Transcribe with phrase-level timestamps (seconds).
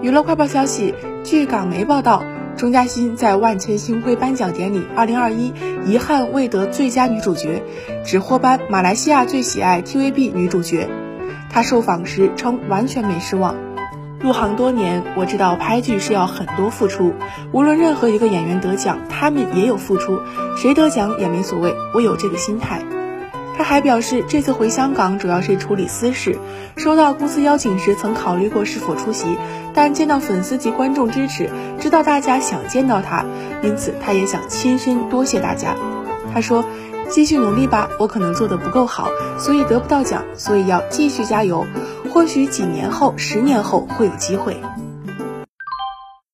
[0.00, 0.94] 娱乐快报消息，
[1.24, 2.22] 据港媒报道，
[2.56, 5.52] 钟嘉欣在万千星辉颁奖典礼2021
[5.86, 7.64] 遗憾未得最佳女主角，
[8.04, 10.88] 只获颁马来西亚最喜爱 TVB 女主角。
[11.50, 13.56] 她受访时称完全没失望。
[14.20, 17.12] 入行多年，我知道拍剧是要很多付出，
[17.50, 20.20] 无论任何一个演员得奖，他们也有付出，
[20.56, 22.84] 谁得奖也没所谓，我有这个心态。
[23.58, 26.38] 他还表示，这次回香港主要是处理私事，
[26.76, 29.36] 收到公司邀请时曾考虑过是否出席，
[29.74, 33.24] 但见到粉丝及观众支持，知道大家想见到他，
[33.60, 35.74] 因此他也想亲身多谢大家。
[36.32, 36.64] 他说
[37.10, 39.08] ：“继续努力吧，我可能做的不够好，
[39.40, 41.66] 所以得不到奖，所以要继续加油，
[42.14, 44.56] 或许几年后、十年后会有机会。”